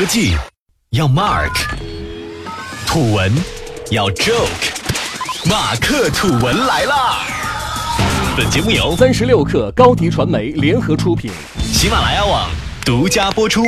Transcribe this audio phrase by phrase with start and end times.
[0.00, 0.34] 科技
[0.92, 1.52] 要 Mark，
[2.86, 3.30] 土文
[3.90, 4.48] 要 Joke，
[5.46, 7.26] 马克土文来啦！
[8.34, 12.48] 本节目由三十六克高低传媒联合出品，喜马拉雅网
[12.82, 13.62] 独家播出。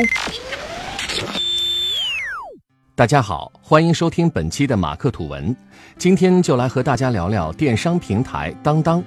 [2.94, 5.54] 大家好，欢迎收听本期的马克土文。
[5.98, 9.04] 今天就来和大家聊聊电商平台当当。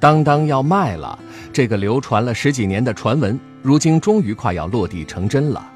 [0.00, 1.18] 当当要卖了，
[1.52, 5.68] 这个流传了十几年的传闻，如今终于快要落地成真了。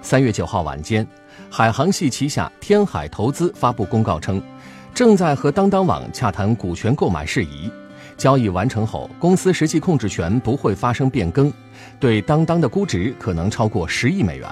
[0.00, 1.06] 三月九号晚间，
[1.50, 4.40] 海航系旗下天海投资发布公告称，
[4.94, 7.70] 正在和当当网洽谈股权购买事宜，
[8.16, 11.52] 交易完成后，公司实际控制权不会发生变更，
[12.00, 14.48] 对当当的估值可能超过十亿美元。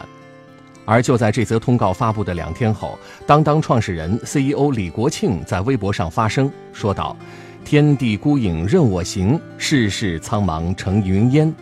[0.84, 7.16] 而就在这则通告发布的两天后，当当创始人 CEO 李国庆在微博上发声说道。
[7.65, 11.52] 天地孤影任我行，世事苍茫成云烟。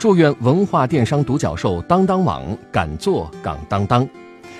[0.00, 4.08] 祝愿文化电商独角兽当当网敢做敢当当，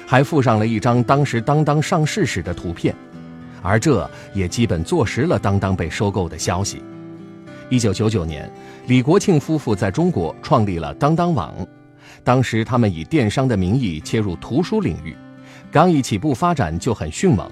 [0.06, 2.94] 还附上了一张当时当当上市时的图片，
[3.62, 6.84] 而这也基本坐实了当当被收购的消息。
[7.70, 8.52] 一九九九年，
[8.86, 11.54] 李国庆夫妇在中国创立了当当网，
[12.22, 15.16] 当时他们以电商的名义切入图书领域，
[15.72, 17.50] 刚一起步发展就很迅猛。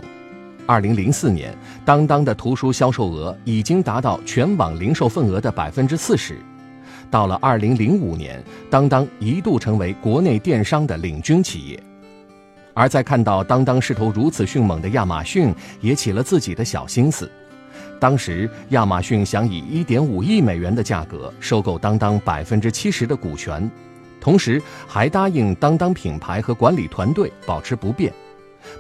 [0.67, 6.37] 二零零四年，当当的图书销售额已经达到全网零售份额的百分之四十。
[7.11, 11.83] 到了二零零五年，当当一度成为国内电商的领军企业。
[12.75, 17.31] 而在看到当当势头如此迅猛的亚马逊，也起了自己的小心思。
[17.99, 23.69] 当时，亚马逊想以一点五亿美元的价格收购当当百分之七十的股权，
[24.21, 28.13] 同时还答应当当品牌和管理团队保持不变。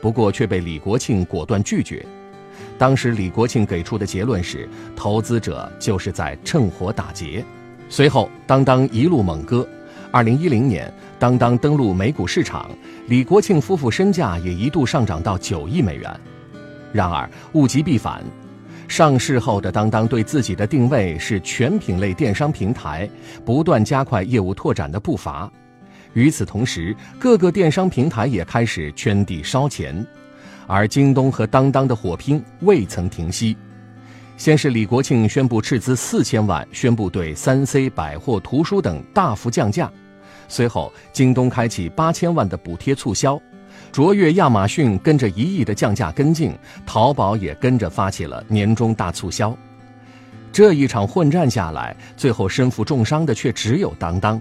[0.00, 2.04] 不过却被李国庆果断拒绝。
[2.76, 7.44] 当时李国庆给出的结论是，投资者就是在趁火打劫。
[7.88, 9.66] 随后，当当一路猛歌。
[10.10, 12.70] 二零一零年，当当登陆美股市场，
[13.08, 16.20] 李国庆夫妇身价也一度上涨到九亿美元。
[16.92, 18.24] 然而物极必反，
[18.88, 23.08] 上市后的当当对自己的定位是全品类电商平台，
[23.44, 25.50] 不断加快业务拓展的步伐。
[26.14, 30.06] 与此同时，各个电商平台也开始圈地烧钱，
[30.66, 33.54] 而京东和当当的火拼未曾停息。
[34.38, 39.90] 先是李国庆宣布斥资四千万，宣布对三 C、百货、图书等大幅降价；
[40.48, 43.38] 随后，京东开启八千万的补贴促销，
[43.90, 46.56] 卓越、亚马逊跟着一亿的降价跟进，
[46.86, 49.54] 淘宝也跟着发起了年终大促销。
[50.52, 54.40] 这一场混战下来，最后身负重伤的却只有当当。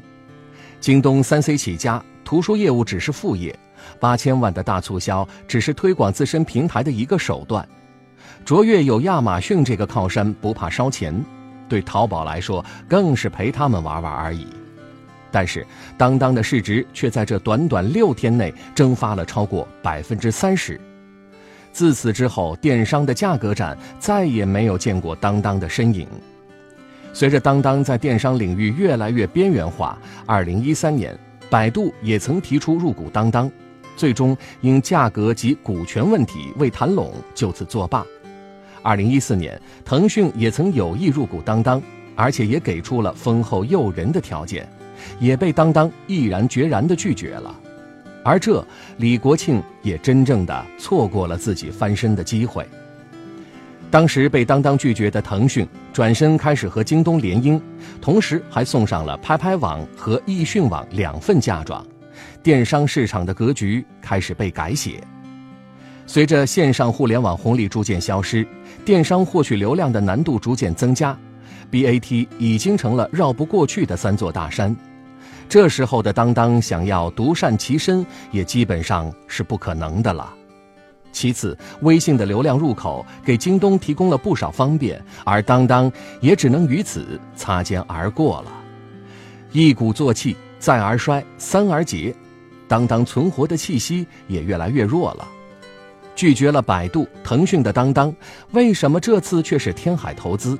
[0.80, 3.58] 京东三 C 起家，图书业务只是副业，
[4.00, 7.68] 八千万的大促销只是推广自身平台的一个手段。
[8.48, 11.14] 卓越有亚马逊这个靠山，不怕烧钱，
[11.68, 14.48] 对淘宝来说更是陪他们玩玩而已。
[15.30, 20.80] 但是当当的市值却在这短短六天内蒸发了超过百分之三十。
[21.74, 26.08] 自此之后，电商的价格战再也没有见过当当的身影。
[27.12, 31.14] 随着当当在电商领域越来越边缘化，二零一三年，
[31.50, 33.52] 百度也曾提出入股当当，
[33.98, 38.06] 最终因价格及股权问题未谈拢，就此作罢。
[38.88, 41.84] 二零一四年，腾讯也曾有意入股当当，
[42.16, 44.66] 而且也给出了丰厚诱人的条件，
[45.20, 47.54] 也被当当毅然决然地拒绝了。
[48.24, 48.66] 而这，
[48.96, 52.66] 李国庆也真正的错过了自己翻身的机会。
[53.92, 57.60] 当时被当当拒绝的腾讯，转身开始和京东联姻，
[58.00, 61.86] 同时还送上了拍拍网和易迅网两份嫁妆，
[62.42, 65.04] 电商市场的格局开始被改写。
[66.10, 68.48] 随着线上互联网红利逐渐消失，
[68.86, 71.16] 电商获取流量的难度逐渐增加
[71.70, 74.74] ，BAT 已经成了绕不过去的三座大山。
[75.50, 80.34] 这时候的当当想要独善其身，也基本上是不可能的了。
[81.12, 85.92] 其次，微信的流量入口给京东提供了不少方便，而当当
[86.22, 88.52] 也只能与此擦肩而过了。
[89.52, 92.16] 一鼓作气，再而衰，三而竭，
[92.66, 95.28] 当当存活的气息也越来越弱了。
[96.18, 98.12] 拒绝了百度、腾讯的当当，
[98.52, 100.58] 为什么这次却是天海投资？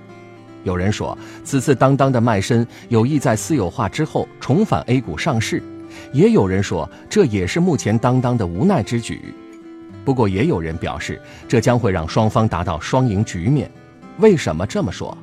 [0.64, 5.60] 有人说，此次当当的卖身有意在私有化之后重返 A 股上市；
[6.14, 9.34] 也有人说，这也是目前当当的无奈之举。
[10.06, 13.70] 不过也有人表示，这将会让双方达到双赢局面。
[14.20, 15.18] 为什么这么说？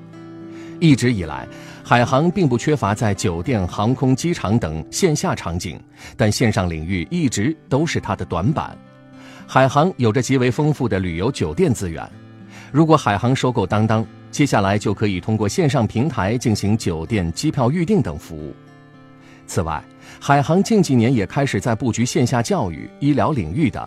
[0.80, 1.46] 一直以来，
[1.84, 5.80] 海航并不缺乏在酒店、航空、机场等线下场景，
[6.16, 8.76] 但线上领域一直都是它的短板。
[9.46, 12.08] 海航有着极为丰富的旅游酒店资源，
[12.72, 18.54] 如果海航收购当当，接下来就可以通过线上平台进行酒店、机票预订等服务。
[19.46, 19.82] 此外，
[20.18, 23.86] 海航近几年也开始在布局线下教育、医疗领域等。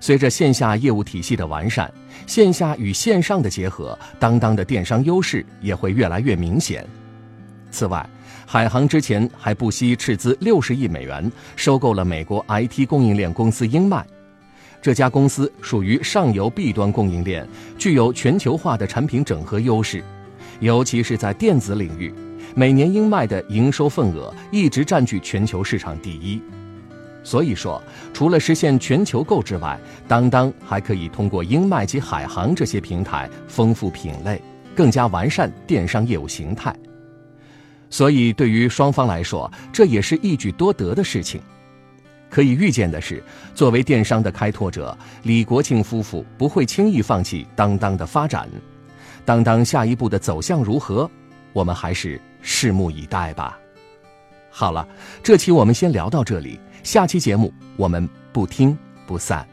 [0.00, 1.92] 随着线下业务体系的完善，
[2.26, 6.84] 线下与线上的结合，当当的电商优势也会越来越明显。
[7.70, 8.08] 此外，
[8.46, 14.04] 海航之前还不惜斥资六十亿美元收购了美国 IT 供应链公司英迈。
[14.82, 17.46] 这家公司属于上游 B 端供应链，
[17.76, 20.02] 具有全球化的产品整合优势，
[20.60, 22.14] 尤其是在电子领域，
[22.54, 26.40] 每年英迈的营收份额一直占据全球市场第一。
[27.22, 27.82] 所以说，
[28.14, 29.78] 除了实现全球购之外，
[30.08, 34.40] 当当还可以通过英迈及海航这些平台丰富品类，
[34.74, 36.74] 更加完善电商业务形态。
[37.90, 41.38] 所以，对于双方来说，这也是一举多得的事情。
[42.30, 43.22] 可以预见的是，
[43.54, 48.48] 作为电商的开拓者，李国庆夫妇不会轻易放弃当当的发展。
[49.24, 51.10] 当当下一步的走向如何，
[51.52, 53.58] 我们还是拭目以待吧。
[54.50, 54.86] 好了，
[55.22, 58.76] 这期我们先聊到这里，下期节目我们不听
[59.06, 59.49] 不散。